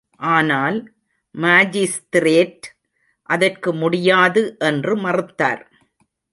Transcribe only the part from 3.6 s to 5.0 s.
முடியாது என்று